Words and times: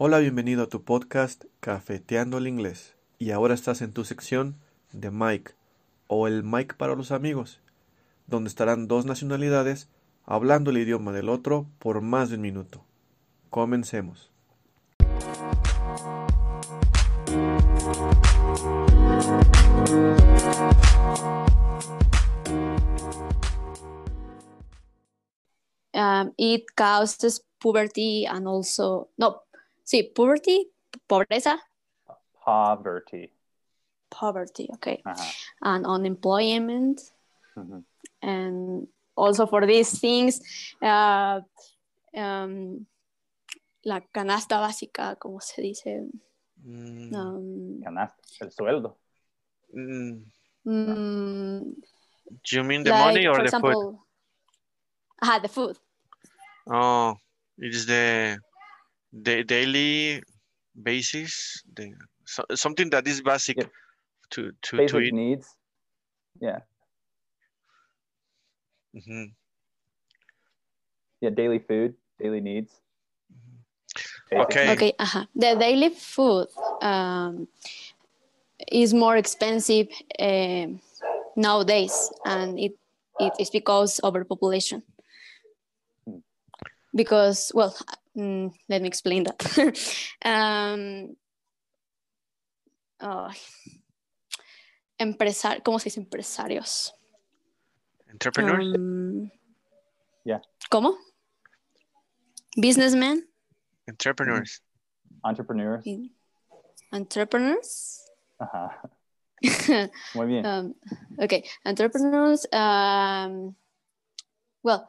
Hola, 0.00 0.18
bienvenido 0.20 0.62
a 0.62 0.68
tu 0.68 0.84
podcast 0.84 1.46
Cafeteando 1.58 2.38
el 2.38 2.46
Inglés. 2.46 2.94
Y 3.18 3.32
ahora 3.32 3.52
estás 3.52 3.82
en 3.82 3.92
tu 3.92 4.04
sección 4.04 4.54
de 4.92 5.10
Mike 5.10 5.54
o 6.06 6.28
el 6.28 6.44
Mike 6.44 6.76
para 6.76 6.94
los 6.94 7.10
amigos, 7.10 7.58
donde 8.28 8.46
estarán 8.46 8.86
dos 8.86 9.06
nacionalidades 9.06 9.88
hablando 10.24 10.70
el 10.70 10.78
idioma 10.78 11.10
del 11.10 11.28
otro 11.28 11.66
por 11.80 12.00
más 12.00 12.30
de 12.30 12.36
un 12.36 12.42
minuto. 12.42 12.84
Comencemos. 13.50 14.30
um, 25.92 26.32
it 26.38 26.64
causes 26.76 27.42
puberty 27.60 28.24
and 28.26 28.46
also 28.46 29.08
no 29.18 29.42
see 29.88 30.02
poverty, 30.02 30.66
pobreza 31.08 31.56
Poverty. 32.44 33.32
poverty 34.10 34.68
okay 34.72 35.02
Ajá. 35.04 35.24
and 35.62 35.86
unemployment 35.86 37.00
Ujú. 37.56 37.84
and 38.22 38.86
also 39.16 39.46
for 39.46 39.66
these 39.66 40.00
things 40.00 40.40
uh, 40.82 41.40
um, 42.14 42.86
la 43.84 44.00
canasta 44.14 44.60
básica 44.60 45.16
como 45.18 45.40
se 45.40 45.62
dice 45.62 46.08
Mm, 46.64 47.14
um, 47.14 47.80
Canasta, 47.84 48.16
el 48.40 48.50
sueldo. 48.50 48.96
mm, 49.72 50.24
mm, 50.66 51.74
you 52.50 52.64
mean 52.64 52.82
the 52.82 52.90
like, 52.90 52.98
money 53.04 53.26
or 53.26 53.36
for 53.36 53.44
the 53.44 53.50
food? 53.50 53.70
example 53.70 54.04
ah 55.22 55.38
the 55.38 55.48
food 55.48 55.76
Oh, 56.70 57.14
it 57.58 57.74
is 57.74 57.86
the 57.86 58.38
the 59.12 59.44
daily 59.44 60.22
basis, 60.82 61.62
the 61.74 61.92
so, 62.24 62.44
something 62.54 62.90
that 62.90 63.06
is 63.06 63.22
basic 63.22 63.56
Yep. 63.56 63.70
to 64.30 64.52
to 64.62 64.76
to 64.76 64.76
Basic 64.76 65.02
eat. 65.02 65.14
needs. 65.14 65.46
Yeah. 66.40 66.60
Mm 68.94 69.02
-hmm. 69.02 69.26
Yeah, 71.20 71.34
daily 71.34 71.58
food, 71.58 71.94
daily 72.18 72.40
needs. 72.40 72.80
Basic 74.30 74.44
Okay. 74.44 74.72
Okay, 74.72 74.92
uh-huh. 74.98 75.26
The 75.34 75.56
daily 75.56 75.90
food 75.90 76.48
um, 76.82 77.48
is 78.70 78.92
more 78.92 79.18
expensive 79.18 79.88
um 80.18 80.80
nowadays, 81.38 82.10
and 82.24 82.58
it, 82.58 82.74
it 83.18 83.32
is 83.38 83.50
because 83.50 84.00
overpopulation. 84.02 84.82
Hmm. 86.04 86.20
Because, 86.94 87.52
well, 87.54 87.74
mm, 88.18 88.52
let 88.68 88.82
me 88.82 88.88
explain 88.88 89.24
that. 89.24 89.40
um, 90.24 91.14
oh, 93.00 93.30
empresar 94.98 95.62
¿Cómo 95.62 95.78
se 95.78 95.84
dice 95.84 96.00
empresarios? 96.00 96.92
Entrepreneurs. 98.10 98.74
Um, 98.76 99.30
Yeah. 100.24 100.40
¿Cómo? 100.70 100.94
Businessmen? 102.54 103.26
Entrepreneurs. 103.86 104.60
Entrepreneurs. 105.24 105.84
Entrepreneurs? 106.92 108.04
Ajá. 108.38 108.90
Muy 110.14 110.26
bien. 110.26 110.44
Um, 110.44 110.74
okay, 111.18 111.44
entrepreneurs. 111.64 112.46
Um, 112.52 113.54
well, 114.62 114.86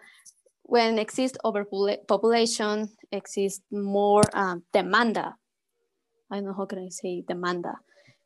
when 0.69 0.99
exists 0.99 1.37
overpopulation, 1.43 2.89
exists 3.11 3.63
more 3.71 4.23
um, 4.33 4.63
demanda. 4.73 5.33
I 6.31 6.35
don't 6.35 6.45
know 6.45 6.53
how 6.53 6.65
can 6.65 6.79
I 6.79 6.89
say 6.89 7.23
demanda. 7.27 7.75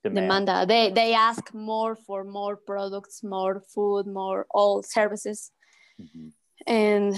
Demand. 0.03 0.47
Demanda. 0.47 0.67
They 0.67 0.91
they 0.91 1.13
ask 1.13 1.53
more 1.53 1.95
for 1.95 2.25
more 2.25 2.57
products, 2.57 3.23
more 3.23 3.61
food, 3.73 4.05
more 4.07 4.45
all 4.51 4.83
services, 4.83 5.51
Mhm. 5.97 6.33
and 6.67 7.15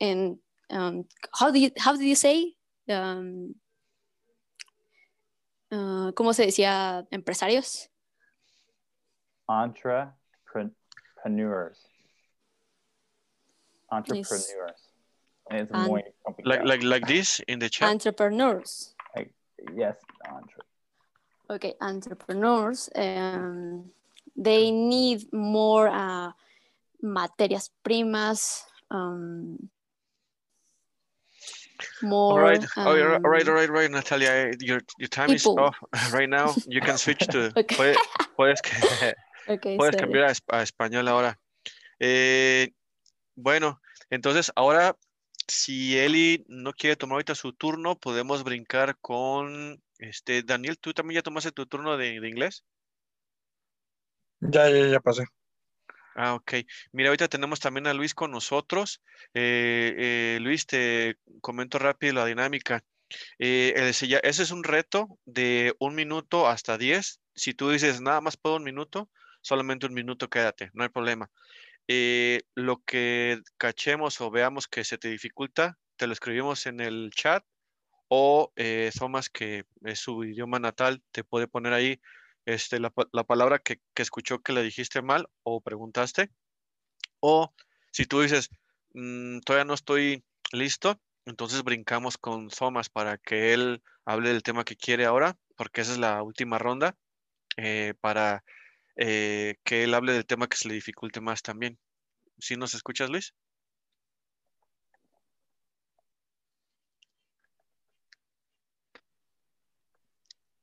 and 0.00 0.38
um, 0.70 1.04
how 1.38 1.50
do 1.52 1.60
you 1.60 1.70
how 1.78 1.94
do 1.96 2.04
you 2.04 2.16
say? 2.16 2.56
Um, 2.88 3.54
uh, 5.70 6.10
¿Cómo 6.12 6.32
se 6.34 6.46
decía 6.46 7.06
empresarios? 7.12 7.88
Entrepreneurs. 9.46 11.78
Entrepreneurs. 13.90 14.90
Es 15.50 15.68
An- 15.72 15.86
muy 15.88 16.02
Like 16.02 16.14
complicado. 16.24 16.64
like 16.68 16.82
like 16.84 17.06
this 17.06 17.40
in 17.48 17.58
the 17.58 17.68
chat. 17.70 17.88
Entrepreneurs. 17.90 18.94
yes, 19.74 19.96
entre. 20.28 20.62
Okay, 21.50 21.74
entrepreneurs. 21.80 22.90
Um, 22.94 23.90
they 24.36 24.70
need 24.70 25.32
more 25.32 25.88
uh, 25.88 26.32
materias 27.02 27.70
primas. 27.82 28.62
Um, 28.90 29.70
All 32.02 32.08
more. 32.08 32.42
right. 32.42 32.64
Oh, 32.76 32.82
all 32.82 32.94
right, 32.94 33.02
all 33.02 33.08
right, 33.08 33.16
um, 33.16 33.24
all 33.24 33.30
right, 33.54 33.68
all 33.70 33.74
right, 33.74 33.90
Natalia. 33.90 34.52
Your 34.60 34.80
your 34.98 35.08
time 35.08 35.30
is 35.30 35.42
people. 35.42 35.60
off 35.60 35.76
right 36.12 36.28
now. 36.28 36.54
You 36.66 36.80
can 36.80 36.98
switch 36.98 37.26
to 37.28 37.52
Okay. 37.56 37.76
puedes 37.76 37.96
puedes, 38.36 38.60
que- 38.62 39.14
Okay, 39.48 39.76
puedes 39.78 39.94
sorry. 39.96 40.04
cambiar 40.12 40.24
a, 40.26 40.30
es- 40.30 40.42
a 40.52 40.62
español 40.62 41.08
ahora. 41.08 41.38
Eh, 42.00 42.68
bueno, 43.38 43.80
entonces 44.10 44.52
ahora 44.56 44.96
si 45.48 45.98
Eli 45.98 46.44
no 46.48 46.72
quiere 46.74 46.96
tomar 46.96 47.14
ahorita 47.16 47.34
su 47.34 47.52
turno, 47.54 47.98
podemos 47.98 48.44
brincar 48.44 48.98
con 49.00 49.82
este 49.98 50.42
Daniel. 50.42 50.78
¿Tú 50.78 50.92
también 50.94 51.16
ya 51.20 51.22
tomaste 51.22 51.52
tu 51.52 51.66
turno 51.66 51.96
de, 51.96 52.20
de 52.20 52.28
inglés? 52.28 52.64
Ya, 54.40 54.68
ya, 54.70 54.86
ya 54.88 55.00
pasé. 55.00 55.24
Ah, 56.14 56.34
ok. 56.34 56.54
Mira, 56.92 57.10
ahorita 57.10 57.28
tenemos 57.28 57.60
también 57.60 57.86
a 57.86 57.94
Luis 57.94 58.14
con 58.14 58.30
nosotros. 58.32 59.02
Eh, 59.34 59.94
eh, 60.36 60.38
Luis, 60.40 60.66
te 60.66 61.16
comento 61.40 61.78
rápido 61.78 62.14
la 62.14 62.26
dinámica. 62.26 62.84
Eh, 63.38 63.74
ese, 63.76 64.08
ya- 64.08 64.18
ese 64.20 64.42
es 64.44 64.50
un 64.50 64.64
reto 64.64 65.18
de 65.26 65.74
un 65.80 65.94
minuto 65.94 66.48
hasta 66.48 66.78
diez. 66.78 67.20
Si 67.34 67.54
tú 67.54 67.70
dices 67.70 68.00
nada 68.00 68.20
más 68.20 68.36
puedo 68.36 68.56
un 68.56 68.64
minuto, 68.64 69.10
solamente 69.42 69.86
un 69.86 69.94
minuto 69.94 70.28
quédate, 70.28 70.70
no 70.74 70.82
hay 70.84 70.90
problema. 70.90 71.30
Eh, 71.88 72.42
lo 72.54 72.82
que 72.84 73.40
cachemos 73.56 74.20
o 74.20 74.30
veamos 74.30 74.68
que 74.68 74.84
se 74.84 74.98
te 74.98 75.08
dificulta, 75.08 75.78
te 75.96 76.06
lo 76.06 76.12
escribimos 76.12 76.66
en 76.66 76.80
el 76.80 77.10
chat 77.14 77.44
o 78.08 78.52
eh, 78.56 78.90
Thomas, 78.98 79.30
que 79.30 79.66
es 79.84 80.00
su 80.00 80.24
idioma 80.24 80.58
natal, 80.60 81.02
te 81.12 81.24
puede 81.24 81.48
poner 81.48 81.72
ahí 81.74 82.00
este, 82.46 82.80
la, 82.80 82.90
pa- 82.90 83.08
la 83.12 83.24
palabra 83.24 83.58
que, 83.60 83.80
escuchó 83.96 84.40
que 84.42 84.52
le 84.54 84.62
dijiste 84.62 85.02
mal 85.02 85.28
o 85.44 85.60
preguntaste. 85.62 86.30
O 87.20 87.54
si 87.92 88.06
tú 88.06 88.20
dices, 88.20 88.50
"Mm, 88.94 89.40
todavía 89.40 89.64
no 89.64 89.74
estoy 89.74 90.24
listo, 90.52 91.00
entonces 91.26 91.62
brincamos 91.64 92.18
con 92.18 92.48
Thomas 92.48 92.88
para 92.90 93.18
que 93.18 93.52
él 93.54 93.82
hable 94.04 94.30
del 94.30 94.42
tema 94.42 94.64
que 94.64 94.76
quiere 94.76 95.04
ahora, 95.04 95.38
porque 95.56 95.82
esa 95.82 95.92
es 95.92 95.98
la 95.98 96.22
última 96.22 96.58
ronda, 96.58 96.96
eh, 97.56 97.94
para 98.00 98.44
eh, 98.98 99.56
que 99.64 99.84
él 99.84 99.94
hable 99.94 100.12
del 100.12 100.26
tema 100.26 100.48
que 100.48 100.56
se 100.56 100.68
le 100.68 100.74
dificulte 100.74 101.20
más 101.20 101.40
también. 101.42 101.78
¿Sí 102.38 102.56
nos 102.56 102.74
escuchas, 102.74 103.08
Luis? 103.08 103.32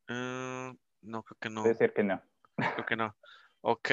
Eh, 0.10 0.74
no, 1.02 1.24
creo 1.24 1.38
que 1.40 1.50
no. 1.50 1.62
Puede 1.62 1.74
decir 1.74 1.94
que 1.94 2.04
no. 2.04 2.22
Creo 2.56 2.86
que 2.86 2.96
no. 2.96 3.16
Ok. 3.62 3.90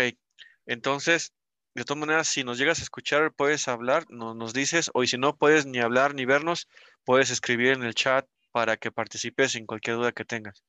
Entonces, 0.66 1.32
de 1.74 1.84
todas 1.84 2.00
maneras, 2.00 2.28
si 2.28 2.44
nos 2.44 2.58
llegas 2.58 2.80
a 2.80 2.82
escuchar, 2.82 3.32
puedes 3.32 3.68
hablar, 3.68 4.04
no- 4.10 4.34
nos 4.34 4.52
dices, 4.52 4.90
o 4.94 5.02
y 5.02 5.06
si 5.06 5.18
no 5.18 5.36
puedes 5.36 5.66
ni 5.66 5.78
hablar 5.78 6.14
ni 6.14 6.24
vernos, 6.24 6.68
puedes 7.04 7.30
escribir 7.30 7.72
en 7.72 7.82
el 7.82 7.94
chat 7.94 8.26
para 8.50 8.76
que 8.76 8.92
participes 8.92 9.54
en 9.54 9.66
cualquier 9.66 9.96
duda 9.96 10.12
que 10.12 10.24
tengas. 10.24 10.62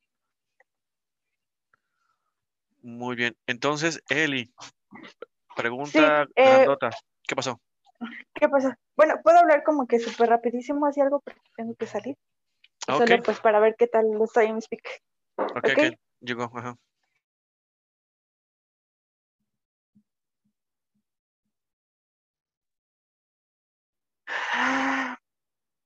Muy 2.83 3.15
bien. 3.15 3.35
Entonces, 3.47 4.03
Eli, 4.09 4.53
pregunta 5.55 6.27
eh, 6.35 6.49
grandota. 6.49 6.91
¿Qué 7.25 7.35
pasó? 7.35 7.61
¿Qué 8.33 8.49
pasa? 8.49 8.77
Bueno, 8.97 9.15
puedo 9.23 9.39
hablar 9.39 9.63
como 9.63 9.87
que 9.87 9.99
súper 9.99 10.29
rapidísimo 10.29 10.85
así 10.85 10.99
algo 10.99 11.21
porque 11.21 11.39
tengo 11.55 11.75
que 11.75 11.87
salir. 11.87 12.17
Ah, 12.87 12.97
Solo 12.97 13.23
pues 13.23 13.39
para 13.39 13.61
ver 13.61 13.75
qué 13.77 13.87
tal 13.87 14.05
estoy 14.21 14.47
en 14.47 14.61
speak. 14.61 14.83
ok, 15.37 15.55
ok. 15.55 15.69
ok. 15.69 15.99
Llegó, 16.19 16.51
ajá. 16.53 16.77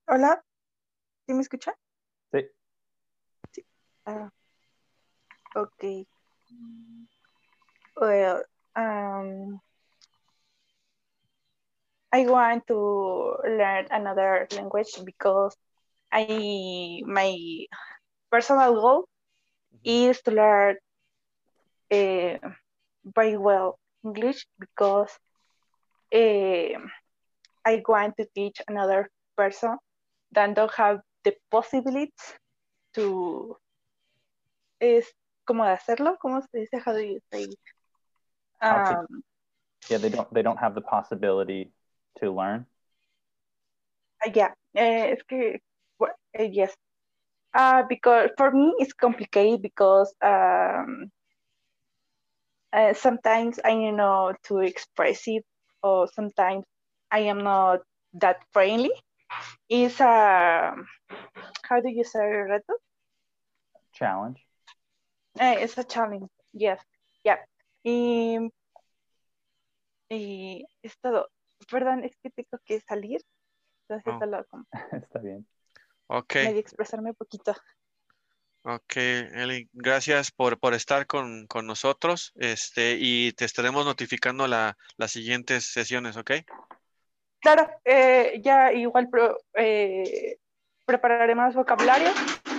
Hola, 0.08 0.44
¿sí 1.26 1.34
me 1.34 1.42
escucha? 1.42 1.74
Sí. 2.32 2.48
Ah, 4.04 4.30
ok. 5.54 6.08
Well, 7.96 8.42
um, 8.76 9.60
I 12.12 12.26
want 12.26 12.66
to 12.68 13.36
learn 13.44 13.86
another 13.90 14.46
language 14.52 14.92
because 15.04 15.56
I 16.12 17.02
my 17.06 17.36
personal 18.30 18.74
goal 18.74 19.08
is 19.84 20.20
to 20.22 20.30
learn 20.32 20.76
uh, 21.92 22.36
very 23.04 23.36
well 23.36 23.78
English 24.04 24.46
because 24.58 25.18
uh, 26.14 26.78
I 27.64 27.82
want 27.88 28.16
to 28.18 28.26
teach 28.34 28.60
another 28.68 29.10
person 29.36 29.76
that 30.32 30.54
don't 30.54 30.72
have 30.74 31.00
the 31.24 31.34
possibility 31.50 32.12
to 32.94 33.56
es 34.80 35.12
como 35.48 35.64
de 35.64 35.72
hacerlo, 35.72 36.18
¿cómo 36.20 36.42
se 36.42 36.58
dice? 36.60 36.78
How 36.84 36.92
do 36.92 37.00
you 37.00 37.20
say? 37.32 37.48
How 38.60 38.78
to- 38.84 39.00
Um, 39.00 39.22
Yeah, 39.88 39.98
they 39.98 40.10
don't 40.10 40.28
they 40.34 40.42
don't 40.42 40.58
have 40.60 40.74
the 40.74 40.82
possibility 40.82 41.72
to 42.20 42.30
learn. 42.30 42.66
Uh, 44.24 44.30
yeah, 44.34 44.52
uh, 44.76 45.12
es 45.14 45.22
que, 45.28 45.60
well, 45.98 46.12
uh, 46.38 46.42
yes. 46.42 46.74
Uh, 47.54 47.82
because 47.88 48.30
for 48.36 48.50
me 48.50 48.74
it's 48.78 48.92
complicated 48.92 49.62
because 49.62 50.14
um, 50.20 51.10
uh, 52.72 52.92
sometimes 52.92 53.58
I 53.64 53.70
am 53.70 53.96
not 53.96 54.36
too 54.42 54.58
expressive 54.58 55.42
or 55.82 56.08
sometimes 56.12 56.64
I 57.10 57.20
am 57.30 57.38
not 57.42 57.80
that 58.20 58.44
friendly. 58.52 58.92
It's 59.70 60.00
a, 60.00 60.74
how 61.68 61.80
do 61.80 61.88
you 61.88 62.04
say 62.04 62.20
reto? 62.20 62.74
Challenge. 63.92 64.38
It's 65.40 65.78
a 65.78 65.84
challenge, 65.84 66.28
yes, 66.52 66.80
yeah. 67.24 67.38
Y, 67.82 68.38
y 70.08 70.66
es 70.82 70.98
todo. 70.98 71.28
Perdón, 71.70 72.04
es 72.04 72.16
que 72.22 72.30
tengo 72.30 72.58
que 72.64 72.80
salir. 72.80 73.20
Entonces, 73.88 74.14
Oh. 74.14 74.44
como 74.50 74.66
Está 74.92 75.18
bien. 75.20 75.46
Ok, 76.08 76.34
medio 76.36 76.60
expresarme 76.60 77.10
un 77.10 77.16
poquito. 77.16 77.54
ok, 78.62 78.96
Eli, 78.96 79.68
gracias 79.72 80.30
por, 80.30 80.58
por 80.58 80.74
estar 80.74 81.06
con, 81.06 81.46
con 81.46 81.66
nosotros, 81.66 82.32
este, 82.36 82.96
y 82.98 83.32
te 83.32 83.44
estaremos 83.44 83.84
notificando 83.84 84.46
la, 84.46 84.76
las 84.96 85.12
siguientes 85.12 85.66
sesiones, 85.72 86.16
¿ok? 86.16 86.32
Claro, 87.40 87.68
eh, 87.84 88.40
ya 88.42 88.72
igual 88.72 89.08
pro- 89.10 89.38
eh, 89.54 90.38
prepararé 90.86 91.34
más 91.34 91.54
vocabulario 91.54 92.10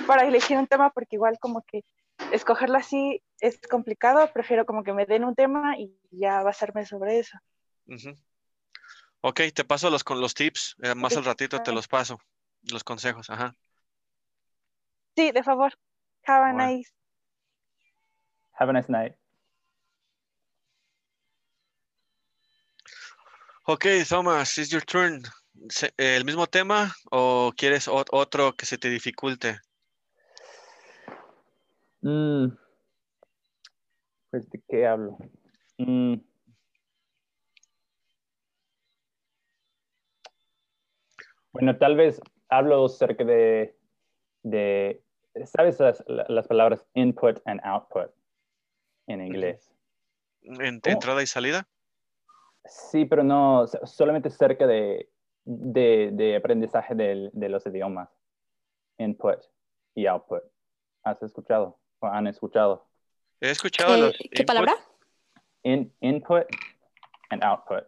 para 0.07 0.25
elegir 0.27 0.57
un 0.57 0.67
tema 0.67 0.89
porque 0.91 1.15
igual 1.15 1.37
como 1.39 1.63
que 1.63 1.83
escogerlo 2.31 2.77
así 2.77 3.21
es 3.39 3.59
complicado, 3.69 4.31
prefiero 4.33 4.65
como 4.65 4.83
que 4.83 4.93
me 4.93 5.05
den 5.05 5.23
un 5.23 5.35
tema 5.35 5.77
y 5.77 5.97
ya 6.11 6.41
basarme 6.43 6.85
sobre 6.85 7.19
eso. 7.19 7.37
Ujú. 7.87 8.15
Ok, 9.21 9.41
te 9.53 9.63
paso 9.65 9.89
los, 9.89 10.03
con 10.03 10.21
los 10.21 10.33
tips, 10.33 10.75
eh, 10.81 10.95
más 10.95 11.15
al 11.17 11.25
ratito 11.25 11.61
te 11.61 11.71
los 11.73 11.87
paso, 11.87 12.19
los 12.71 12.83
consejos, 12.83 13.29
ajá. 13.29 13.55
Sí, 15.15 15.31
de 15.31 15.43
favor. 15.43 15.73
Have 16.25 16.49
a 16.49 16.53
Bueno. 16.53 16.67
nice. 16.69 16.91
Have 18.53 18.69
a 18.69 18.73
nice 18.73 18.89
night. 18.91 19.15
Ok, 23.65 23.85
Thomas, 24.07 24.57
it's 24.57 24.69
your 24.69 24.83
turn. 24.83 25.21
Eh, 25.97 26.15
¿El 26.15 26.25
mismo 26.25 26.47
tema 26.47 26.95
o 27.11 27.51
quieres 27.55 27.87
ot- 27.87 28.07
otro 28.11 28.55
que 28.55 28.65
se 28.65 28.77
te 28.77 28.89
dificulte? 28.89 29.59
Mm. 32.01 32.47
Pues, 34.31 34.49
¿de 34.49 34.61
qué 34.67 34.85
hablo? 34.87 35.17
Mm. 35.77 36.15
Bueno, 41.51 41.77
tal 41.77 41.95
vez 41.95 42.21
hablo 42.47 42.85
acerca 42.85 43.23
de, 43.23 43.75
de 44.43 45.03
¿sabes 45.45 45.79
las, 45.79 46.03
las 46.07 46.47
palabras 46.47 46.85
input 46.93 47.39
and 47.45 47.59
output 47.63 48.11
en 49.07 49.21
inglés? 49.25 49.73
¿En 50.43 50.79
¿Cómo? 50.79 50.93
entrada 50.93 51.23
y 51.23 51.27
salida? 51.27 51.67
Sí, 52.65 53.05
pero 53.05 53.23
no, 53.23 53.65
so- 53.67 53.85
solamente 53.85 54.29
cerca 54.29 54.67
de, 54.67 55.09
de, 55.43 56.11
de 56.13 56.35
aprendizaje 56.35 56.93
del- 56.93 57.31
de 57.33 57.49
los 57.49 57.65
idiomas. 57.65 58.09
Input 58.99 59.39
y 59.95 60.05
output. 60.05 60.43
¿Has 61.03 61.21
escuchado? 61.23 61.78
¿O 61.99 62.07
han 62.07 62.27
escuchado? 62.27 62.87
He 63.41 63.51
escuchado 63.51 63.95
¿Qué, 63.95 64.01
los 64.01 64.17
qué 64.17 64.27
input. 64.31 64.45
palabra? 64.45 64.75
In, 65.63 65.93
input 66.01 66.45
and 67.29 67.43
output. 67.43 67.83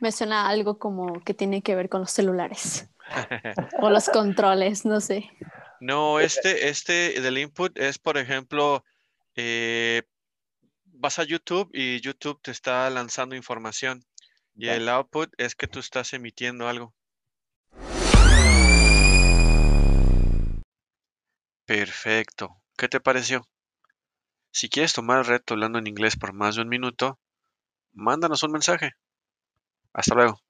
Me 0.00 0.12
suena 0.12 0.48
algo 0.48 0.78
como 0.78 1.20
que 1.24 1.34
tiene 1.34 1.62
que 1.62 1.74
ver 1.74 1.88
con 1.88 2.00
los 2.00 2.10
celulares 2.10 2.90
o 3.80 3.90
los 3.90 4.08
controles, 4.08 4.84
no 4.84 5.00
sé. 5.00 5.30
No, 5.80 6.20
este, 6.20 6.68
este 6.68 7.20
del 7.20 7.38
input 7.38 7.76
es, 7.78 7.98
por 7.98 8.18
ejemplo, 8.18 8.84
eh, 9.34 10.02
vas 10.84 11.18
a 11.18 11.24
YouTube 11.24 11.70
y 11.72 12.00
YouTube 12.00 12.40
te 12.42 12.50
está 12.50 12.88
lanzando 12.90 13.34
información 13.34 14.04
y 14.54 14.68
el 14.68 14.88
output 14.88 15.32
es 15.38 15.54
que 15.54 15.66
tú 15.66 15.78
estás 15.78 16.12
emitiendo 16.12 16.68
algo. 16.68 16.94
Perfecto. 21.64 22.59
¿Qué 22.80 22.88
te 22.88 22.98
pareció? 22.98 23.46
Si 24.50 24.70
quieres 24.70 24.94
tomar 24.94 25.18
el 25.18 25.26
reto 25.26 25.52
hablando 25.52 25.78
en 25.78 25.86
inglés 25.86 26.16
por 26.16 26.32
más 26.32 26.54
de 26.54 26.62
un 26.62 26.70
minuto, 26.70 27.18
mándanos 27.92 28.42
un 28.42 28.52
mensaje. 28.52 28.92
Hasta 29.92 30.14
luego. 30.14 30.40